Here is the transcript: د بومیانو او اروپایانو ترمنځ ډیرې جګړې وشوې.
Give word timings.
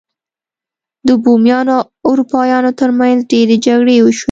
د 1.07 1.09
بومیانو 1.23 1.73
او 1.79 1.85
اروپایانو 2.11 2.71
ترمنځ 2.79 3.17
ډیرې 3.31 3.55
جګړې 3.65 3.95
وشوې. 4.01 4.19